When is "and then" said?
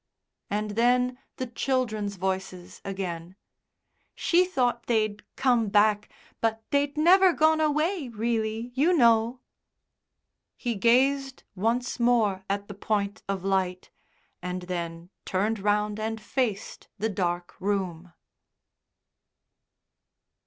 0.49-1.19, 14.41-15.11